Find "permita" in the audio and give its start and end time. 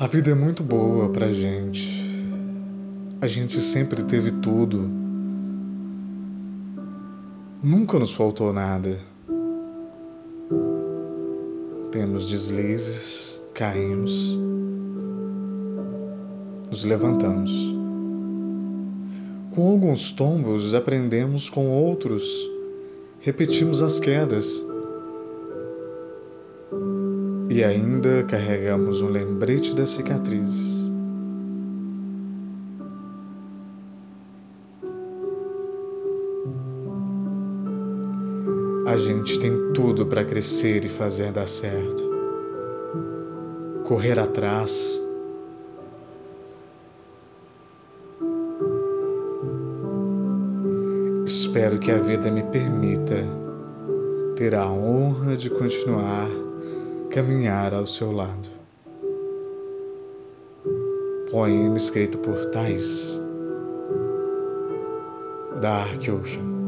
52.42-53.16